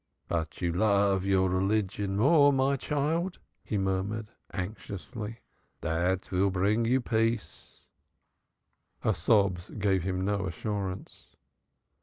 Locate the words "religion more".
1.47-2.51